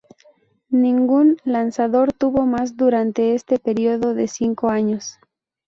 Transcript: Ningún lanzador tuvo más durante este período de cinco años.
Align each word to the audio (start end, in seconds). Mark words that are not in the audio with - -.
Ningún 0.73 1.37
lanzador 1.43 2.11
tuvo 2.11 2.47
más 2.47 2.75
durante 2.75 3.35
este 3.35 3.59
período 3.59 4.15
de 4.15 4.27
cinco 4.27 4.69
años. 4.69 5.19